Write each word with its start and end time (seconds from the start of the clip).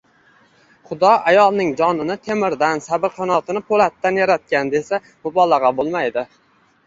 Xudo 0.91 1.09
ayolning 1.31 1.67
jonini 1.81 2.15
temirdan, 2.29 2.81
sabr-qanoatini 2.85 3.63
pulatdan 3.67 4.17
yaratgan 4.21 4.71
desa, 4.77 5.01
mubolag`a 5.27 5.71
bo`lmaydi 5.81 6.25